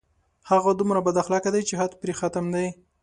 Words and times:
هغه 0.49 0.71
دومره 0.79 0.99
بد 1.05 1.15
اخلاقه 1.23 1.49
دی 1.55 1.61
چې 1.69 1.73
حد 1.81 1.91
پرې 2.01 2.13
ختم 2.19 2.45
دی 2.53 2.67